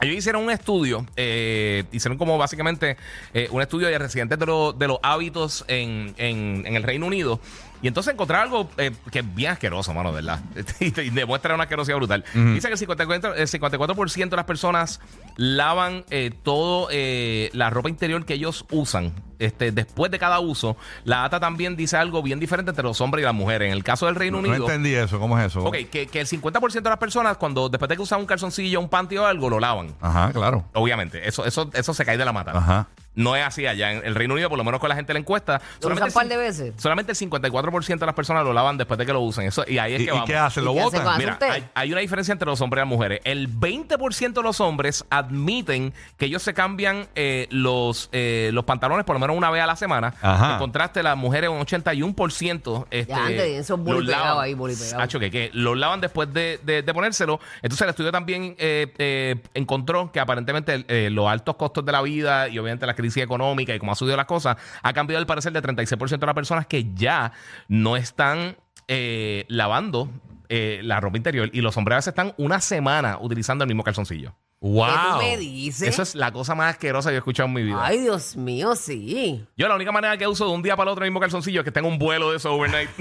ellos 0.00 0.16
hicieron 0.16 0.42
un 0.42 0.50
estudio, 0.50 1.06
eh, 1.14 1.84
hicieron 1.92 2.18
como 2.18 2.36
básicamente 2.36 2.96
eh, 3.32 3.48
un 3.52 3.62
estudio 3.62 3.86
de 3.86 3.96
residentes 3.98 4.38
de, 4.38 4.44
lo- 4.46 4.72
de 4.72 4.88
los 4.88 4.98
hábitos 5.04 5.64
en, 5.68 6.14
en- 6.18 6.66
en 6.66 6.74
el 6.76 6.82
Reino 6.82 7.06
Unido. 7.06 7.40
Y 7.82 7.88
entonces 7.88 8.12
encontrar 8.14 8.42
algo 8.42 8.70
eh, 8.78 8.92
que 9.10 9.20
es 9.20 9.34
bien 9.34 9.52
asqueroso, 9.52 9.92
mano, 9.92 10.10
de 10.10 10.22
¿verdad? 10.22 10.40
y, 10.80 10.90
demuestra 10.90 11.54
una 11.54 11.64
asquerosidad 11.64 11.96
brutal. 11.96 12.24
Dice 12.34 12.68
que 12.68 12.74
el 12.74 12.80
54%, 12.80 13.34
el 13.36 13.48
54% 13.48 14.28
de 14.28 14.36
las 14.36 14.44
personas 14.44 15.00
lavan 15.36 16.04
eh, 16.10 16.30
todo 16.42 16.88
eh, 16.90 17.50
la 17.52 17.70
ropa 17.70 17.88
interior 17.88 18.24
que 18.24 18.34
ellos 18.34 18.64
usan 18.70 19.12
este, 19.38 19.72
después 19.72 20.10
de 20.10 20.18
cada 20.18 20.40
uso. 20.40 20.76
La 21.04 21.24
ATA 21.24 21.40
también 21.40 21.76
dice 21.76 21.96
algo 21.96 22.22
bien 22.22 22.40
diferente 22.40 22.70
entre 22.70 22.84
los 22.84 23.00
hombres 23.00 23.22
y 23.22 23.24
las 23.26 23.34
mujeres. 23.34 23.66
En 23.66 23.72
el 23.72 23.84
caso 23.84 24.06
del 24.06 24.14
Reino 24.14 24.40
No 24.40 24.48
Unido... 24.48 24.66
entendí 24.66 24.94
eso. 24.94 25.18
¿Cómo 25.18 25.38
es 25.38 25.46
eso? 25.46 25.62
Ok, 25.64 25.76
que, 25.90 26.06
que 26.06 26.20
el 26.20 26.26
50% 26.26 26.72
de 26.82 26.90
las 26.90 26.98
personas, 26.98 27.36
cuando 27.36 27.68
después 27.68 27.88
de 27.88 27.96
que 27.96 28.02
usan 28.02 28.20
un 28.20 28.26
calzoncillo, 28.26 28.80
un 28.80 28.88
panty 28.88 29.18
o 29.18 29.26
algo, 29.26 29.50
lo 29.50 29.60
lavan. 29.60 29.94
Ajá, 30.00 30.32
claro. 30.32 30.64
Obviamente, 30.74 31.26
eso, 31.28 31.44
eso, 31.44 31.70
eso 31.72 31.94
se 31.94 32.04
cae 32.04 32.16
de 32.16 32.24
la 32.24 32.32
mata. 32.32 32.52
Ajá. 32.52 32.88
No 33.16 33.34
es 33.34 33.44
así 33.44 33.66
allá. 33.66 33.92
En 33.92 34.04
el 34.06 34.14
Reino 34.14 34.34
Unido, 34.34 34.48
por 34.48 34.56
lo 34.58 34.62
menos 34.64 34.78
con 34.78 34.88
la 34.88 34.94
gente 34.94 35.08
de 35.08 35.14
la 35.14 35.20
encuesta, 35.20 35.54
¿Lo 35.54 35.58
usan 35.58 35.80
solamente, 35.80 36.04
un 36.08 36.12
par 36.14 36.22
el 36.24 36.28
de 36.28 36.36
veces? 36.36 36.74
solamente 36.76 37.12
el 37.12 37.18
54% 37.18 37.98
de 37.98 38.06
las 38.06 38.14
personas 38.14 38.44
lo 38.44 38.52
lavan 38.52 38.76
después 38.78 38.96
de 38.98 39.06
que 39.06 39.12
lo 39.12 39.20
usen. 39.20 39.46
Eso, 39.46 39.64
y 39.66 39.78
ahí 39.78 39.94
es 39.94 40.00
¿Y, 40.02 40.04
que 40.04 40.10
y 40.10 40.12
vamos. 40.12 40.26
qué 40.28 40.36
hacen? 40.36 40.64
¿Lo 40.64 40.72
¿Y 40.72 40.74
qué 40.74 40.80
hacen 40.82 40.90
botan? 40.92 41.04
con- 41.04 41.12
¿Hace 41.14 41.20
Mira, 41.22 41.32
usted? 41.32 41.50
hay, 41.50 41.64
hay 41.74 41.92
una 41.92 42.00
diferencia 42.00 42.32
entre 42.32 42.46
los 42.46 42.60
hombres 42.60 42.78
y 42.80 42.82
las 42.82 42.88
mujeres. 42.88 43.20
El 43.24 43.48
20% 43.48 44.32
de 44.34 44.42
los 44.42 44.60
hombres 44.60 45.04
admiten 45.10 45.92
que 46.18 46.26
ellos 46.26 46.42
se 46.42 46.54
cambian 46.54 47.08
eh, 47.14 47.46
los, 47.50 48.08
eh, 48.12 48.50
los 48.52 48.64
pantalones 48.64 49.04
por 49.04 49.16
lo 49.16 49.20
menos 49.20 49.36
una 49.36 49.50
vez 49.50 49.62
a 49.62 49.66
la 49.66 49.76
semana. 49.76 50.14
Ajá. 50.20 50.52
En 50.52 50.58
contraste, 50.58 51.02
las 51.02 51.16
mujeres 51.16 51.50
un 51.50 51.60
81% 51.60 52.86
este, 52.90 53.12
Ya, 53.12 53.24
antes, 53.26 53.40
esos 53.60 53.78
boli 53.80 53.98
los 54.00 54.06
lavan. 54.08 54.44
ahí, 54.44 54.54
boli. 54.54 54.74
Hacho, 54.98 55.18
que, 55.18 55.30
que 55.30 55.50
los 55.54 55.76
lavan 55.76 56.00
después 56.00 56.32
de, 56.32 56.60
de- 56.62 56.82
de 56.82 56.94
ponérselo. 56.94 57.40
Entonces 57.62 57.82
el 57.82 57.90
estudio 57.90 58.12
también 58.12 58.54
eh, 58.58 58.92
eh, 58.98 59.36
encontró 59.54 60.10
que 60.12 60.20
aparentemente 60.20 60.84
eh, 60.88 61.08
los 61.10 61.28
altos 61.28 61.56
costos 61.56 61.84
de 61.84 61.92
la 61.92 62.02
vida 62.02 62.48
y 62.48 62.58
obviamente 62.58 62.86
la 62.86 62.94
crisis 62.94 63.05
económica 63.16 63.74
y 63.74 63.78
cómo 63.78 63.92
ha 63.92 63.94
subido 63.94 64.16
las 64.16 64.26
cosas, 64.26 64.56
ha 64.82 64.92
cambiado 64.92 65.20
el 65.20 65.26
parecer 65.26 65.52
de 65.52 65.62
36% 65.62 66.18
de 66.18 66.26
las 66.26 66.34
personas 66.34 66.66
que 66.66 66.92
ya 66.94 67.32
no 67.68 67.96
están 67.96 68.56
eh, 68.88 69.44
lavando 69.48 70.10
eh, 70.48 70.80
la 70.82 71.00
ropa 71.00 71.16
interior 71.16 71.50
y 71.52 71.60
los 71.60 71.76
hombres 71.76 72.06
están 72.06 72.32
una 72.36 72.60
semana 72.60 73.18
utilizando 73.20 73.64
el 73.64 73.68
mismo 73.68 73.82
calzoncillo. 73.82 74.34
¡Wow! 74.58 74.86
¿Qué 74.86 74.92
tú 75.12 75.18
me 75.18 75.36
dices? 75.36 75.88
Eso 75.88 76.02
es 76.02 76.14
la 76.14 76.32
cosa 76.32 76.54
más 76.54 76.70
asquerosa 76.72 77.10
que 77.10 77.16
he 77.16 77.18
escuchado 77.18 77.46
en 77.46 77.52
mi 77.54 77.62
vida. 77.62 77.78
Ay, 77.80 77.98
Dios 77.98 78.36
mío, 78.36 78.74
sí. 78.74 79.44
Yo 79.56 79.68
la 79.68 79.76
única 79.76 79.92
manera 79.92 80.16
que 80.16 80.26
uso 80.26 80.46
de 80.46 80.52
un 80.52 80.62
día 80.62 80.74
para 80.76 80.88
el 80.90 80.92
otro 80.92 81.04
el 81.04 81.10
mismo 81.10 81.20
calzoncillo 81.20 81.60
es 81.60 81.64
que 81.64 81.70
tenga 81.70 81.86
un 81.88 81.98
vuelo 81.98 82.30
de 82.30 82.38
eso 82.38 82.52
overnight. 82.54 82.88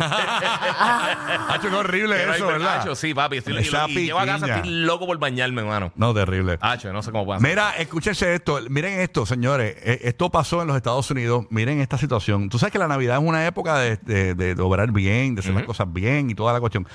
Hacho, 1.50 1.70
qué 1.70 1.76
horrible 1.76 2.16
Pero 2.18 2.34
eso, 2.34 2.48
¿verdad? 2.48 2.82
Hacho, 2.82 2.96
sí, 2.96 3.14
papi. 3.14 3.38
Estoy, 3.38 3.56
y, 3.56 3.60
Esa 3.60 3.90
y 3.90 3.94
llego 4.06 4.20
a 4.20 4.26
casa, 4.26 4.54
estoy 4.56 4.70
loco 4.70 5.06
por 5.08 5.18
bañarme, 5.18 5.62
hermano. 5.62 5.92
No, 5.96 6.14
terrible. 6.14 6.58
Hacho, 6.62 6.92
no 6.92 7.02
sé 7.02 7.12
cómo. 7.12 7.40
Mira, 7.40 7.72
escúchense 7.78 8.34
esto. 8.36 8.60
Miren 8.70 9.00
esto, 9.00 9.26
señores. 9.26 9.76
Eh, 9.82 10.02
Esto 10.04 10.30
pasó 10.30 10.62
en 10.62 10.68
los 10.68 10.76
Estados 10.78 11.10
Unidos. 11.12 11.46
Miren 11.50 11.80
esta 11.82 11.98
situación. 11.98 12.50
Tú 12.50 12.60
sabes 12.60 12.72
que 12.74 12.80
la 12.80 12.88
Navidad 12.88 13.18
es 13.18 13.24
una 13.28 13.46
época 13.48 13.78
de, 13.80 13.98
de- 13.98 14.36
de- 14.36 14.56
de 14.56 14.62
obrar 14.62 14.92
bien, 14.92 15.36
de 15.36 15.40
hacer 15.40 15.54
las 15.54 15.64
cosas 15.64 15.92
bien 15.92 16.30
y 16.30 16.36
toda 16.36 16.54
la 16.54 16.60
cuestión. 16.60 16.88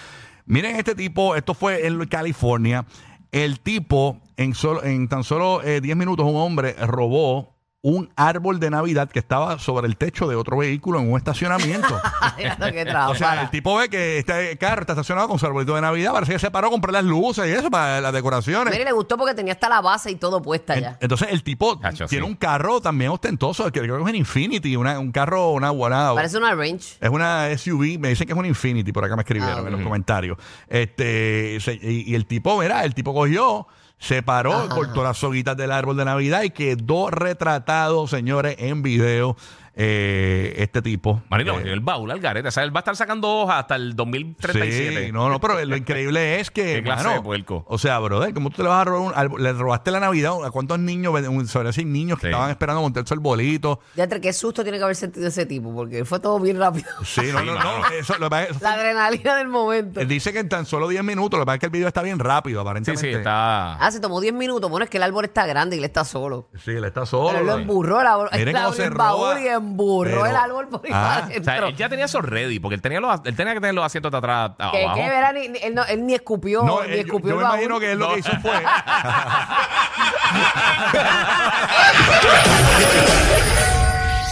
Miren 0.47 0.77
este 0.77 0.95
tipo. 0.95 1.35
Esto 1.37 1.55
fue 1.55 1.87
en 1.87 2.05
California. 2.07 2.85
El 3.33 3.61
tipo, 3.61 4.19
en, 4.37 5.09
tan 5.09 5.25
solo 5.25 5.63
eh, 5.63 5.81
10 5.81 5.97
minutos, 5.97 6.27
un 6.27 6.37
hombre 6.37 6.75
robó 6.75 7.55
un 7.83 8.11
árbol 8.15 8.61
de 8.61 8.69
Navidad 8.69 9.09
que 9.09 9.19
estaba 9.19 9.59
sobre 9.59 9.87
el 9.87 9.97
techo 9.97 10.29
de 10.29 10.37
otro 10.37 10.59
vehículo 10.59 11.01
en 11.01 11.11
un 11.11 11.17
estacionamiento. 11.17 11.99
O 13.09 13.15
sea, 13.15 13.43
el 13.43 13.51
tipo 13.51 13.77
ve 13.77 13.89
que 13.89 14.19
este 14.19 14.57
carro 14.59 14.83
está 14.83 14.93
estacionado 14.93 15.29
con 15.29 15.39
su 15.39 15.47
arbolito 15.47 15.75
de 15.75 15.81
Navidad, 15.81 16.13
parece 16.13 16.33
que 16.33 16.39
se 16.39 16.51
paró 16.51 16.69
a 16.69 16.71
comprar 16.71 16.93
las 16.93 17.05
luces 17.05 17.47
y 17.49 17.53
eso 17.53 17.71
para 17.71 18.01
las 18.01 18.13
decoraciones. 18.13 18.73
Mire, 18.73 18.85
le 18.85 18.93
gustó 18.93 19.17
porque 19.17 19.35
tenía 19.35 19.53
hasta 19.55 19.69
la 19.69 19.81
base 19.81 20.11
y 20.11 20.17
todo 20.17 20.41
puesta 20.43 20.75
En- 20.75 20.83
ya. 20.83 20.99
Entonces 21.01 21.29
el 21.31 21.43
tipo 21.43 21.79
Cacho, 21.81 22.07
tiene 22.07 22.25
sí. 22.25 22.31
un 22.31 22.37
carro 22.37 22.81
también 22.81 23.11
ostentoso, 23.11 23.65
que 23.73 23.81
creo 23.81 23.97
que 23.97 24.03
es 24.03 24.09
un 24.09 24.15
Infinity, 24.15 24.77
una- 24.77 24.99
un 24.99 25.13
carro, 25.13 25.51
una 25.53 25.71
buena... 25.71 26.13
Parece 26.15 26.39
una 26.39 26.55
range. 26.55 26.97
Es 27.01 27.11
una 27.11 27.49
SUV, 27.57 27.99
me 27.99 28.09
dicen 28.11 28.27
que 28.27 28.33
es 28.33 28.39
un 28.39 28.47
Infinity, 28.47 28.93
por 28.93 29.05
acá 29.05 29.17
me 29.17 29.23
escribieron 29.23 29.65
Ah, 29.65 29.69
en 29.69 29.73
los 29.73 29.83
comentarios. 29.83 30.39
Este, 30.69 31.59
y, 31.83 32.13
y 32.13 32.15
el 32.15 32.27
tipo, 32.27 32.59
mira, 32.61 32.85
el 32.85 32.95
tipo 32.95 33.13
cogió, 33.15 33.67
se 34.01 34.23
paró, 34.23 34.69
cortó 34.71 35.05
las 35.05 35.19
soguitas 35.19 35.57
del 35.57 35.71
árbol 35.71 35.97
de 35.99 36.07
Navidad 36.07 36.43
y 36.43 36.51
quedó 36.51 37.11
retratado, 37.11 38.09
señores, 38.09 38.57
en 38.59 38.83
video, 38.83 39.37
eh, 39.83 40.55
este 40.59 40.83
tipo. 40.83 41.23
Marino, 41.31 41.59
Eh, 41.59 41.73
el 41.73 41.81
baúl 41.81 42.11
al 42.11 42.21
garete. 42.21 42.49
O 42.49 42.51
sea, 42.51 42.65
él 42.65 42.75
va 42.75 42.81
a 42.81 42.83
estar 42.83 42.97
sacando 42.97 43.29
hojas 43.29 43.61
hasta 43.61 43.77
el 43.77 43.97
2037. 43.97 45.07
Sí, 45.07 45.13
no, 45.13 45.29
no, 45.31 45.41
pero 45.41 45.65
lo 45.65 45.77
increíble 45.77 46.39
es 46.41 46.51
que. 46.51 46.75
Qué 46.77 46.83
clase 46.83 47.05
mano, 47.05 47.17
de 47.17 47.23
puerco. 47.23 47.65
O 47.67 47.79
sea, 47.79 47.99
brother, 47.99 48.35
¿cómo 48.35 48.51
tú 48.51 48.57
te 48.59 48.63
le 48.65 48.69
vas 48.69 48.83
a 48.83 48.85
robar 48.85 49.01
un 49.09 49.13
árbol? 49.17 49.43
Le 49.43 49.53
robaste 49.55 49.91
la 49.91 50.01
Navidad 50.01 50.45
a 50.45 50.51
cuántos 50.51 50.79
niños, 50.79 51.15
sobre 51.51 51.69
decir 51.69 51.87
niños 51.87 52.19
que 52.19 52.27
Sí. 52.27 52.33
estaban 52.33 52.51
esperando 52.51 52.83
montarse 52.83 53.15
el 53.15 53.21
bolito. 53.21 53.81
Ya 53.97 54.05
entre 54.05 54.21
qué 54.21 54.33
susto 54.33 54.63
tiene 54.63 54.77
que 54.79 54.85
haber 54.85 54.97
sentido 54.97 55.27
ese 55.29 55.47
tipo, 55.47 55.75
porque 55.75 56.05
fue 56.05 56.21
todo 56.21 56.39
bien 56.41 56.59
rápido. 56.59 56.87
Sí, 57.05 57.23
no, 57.33 57.41
Sí, 57.41 57.47
no, 57.47 57.55
no. 57.55 57.87
Eso, 57.99 58.19
lo 58.19 58.29
que 58.29 58.49
La 58.61 58.75
adrenalina 58.75 59.37
del 59.37 59.49
momento. 59.49 60.01
él 60.01 60.09
dice 60.09 60.33
que 60.33 60.41
en 60.41 60.49
tan 60.49 60.67
solo 60.67 60.89
10 60.89 61.03
minutos, 61.03 61.39
lo 61.39 61.45
que 61.45 61.47
pasa 61.47 61.55
es 61.55 61.61
que 61.61 61.67
el 61.67 61.73
video 61.73 61.89
está 61.89 62.03
bien 62.03 62.19
rápido, 62.19 62.61
Sí, 62.61 62.67
aparentemente. 62.67 63.09
sí, 63.11 63.15
está. 63.17 63.75
Ah, 63.77 63.91
se 63.91 64.01
tomó 64.01 64.21
10 64.21 64.35
minutos. 64.35 64.69
Bueno, 64.71 64.85
es 64.85 64.91
que 64.91 64.97
el 64.99 65.03
árbol 65.03 65.25
está 65.25 65.47
grande 65.47 65.77
y 65.77 65.79
él 65.79 65.85
está 65.85 66.05
solo. 66.05 66.49
Sí, 66.65 66.73
él 66.73 66.85
está 66.85 67.07
solo. 67.07 67.29
Pero 67.29 67.41
él 67.41 67.47
lo 67.47 67.55
emburró, 67.59 68.01
el 68.01 68.07
árbol, 68.07 68.29
Miren 68.33 68.55
cómo 68.55 68.73
se 68.73 68.91
roba, 68.91 69.35
emburró 69.71 70.11
pero- 70.11 70.27
el 70.27 70.37
árbol 70.37 70.69
por 70.69 70.81
ahí 70.85 70.91
Ah, 70.93 71.01
para 71.01 71.27
O 71.27 71.29
sea, 71.29 71.37
adentro. 71.55 71.67
él 71.69 71.77
ya 71.77 71.89
tenía 71.89 72.05
esos 72.05 72.25
ready, 72.25 72.59
porque 72.59 72.75
él 72.75 72.83
tenía, 72.83 73.01
los, 73.01 73.21
él 73.25 73.35
tenía 73.37 73.55
que 73.55 73.61
tener 73.61 73.75
los 73.75 73.85
asientos 73.85 74.11
de 74.13 74.19
atrás 74.19 74.51
Que, 74.73 74.85
abajo. 74.85 74.97
que 75.01 75.09
verá, 75.09 75.33
ni, 75.33 75.49
ni- 75.49 75.59
él, 75.61 75.75
no- 75.75 75.85
él 75.87 76.07
ni 76.07 76.15
escupió, 76.15 76.63
No, 76.63 76.83
ni 76.83 76.91
él- 76.91 76.97
yo, 76.97 77.01
escupió 77.07 77.29
yo 77.31 77.35
el 77.35 77.39
me 77.39 77.43
baúl. 77.45 77.55
imagino 77.59 77.81
que 77.81 77.93
él 77.93 77.99
lo 77.99 78.09
No. 78.09 78.15
que 78.15 78.21
hizo 78.21 78.31
fue. 78.41 78.53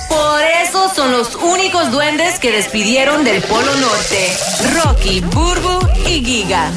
Por 0.08 0.40
eso 0.42 0.88
son 0.94 1.12
los 1.12 1.34
únicos 1.36 1.90
duendes 1.92 2.38
que 2.38 2.50
despidieron 2.50 3.24
del 3.24 3.42
Polo 3.42 3.74
Norte. 3.76 4.32
Rocky, 4.82 5.20
Burbu 5.20 5.86
y 6.06 6.24
Giga. 6.24 6.70